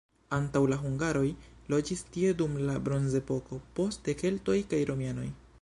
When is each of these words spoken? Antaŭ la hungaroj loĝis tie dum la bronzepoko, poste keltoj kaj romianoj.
Antaŭ 0.35 0.61
la 0.71 0.79
hungaroj 0.85 1.25
loĝis 1.75 2.03
tie 2.17 2.33
dum 2.41 2.57
la 2.71 2.79
bronzepoko, 2.89 3.63
poste 3.81 4.21
keltoj 4.25 4.61
kaj 4.73 4.85
romianoj. 4.93 5.33